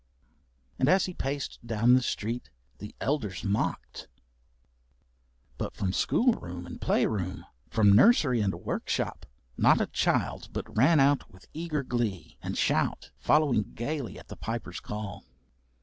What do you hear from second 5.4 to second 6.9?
but from school room and